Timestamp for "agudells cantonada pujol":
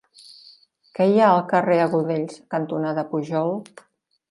1.85-3.57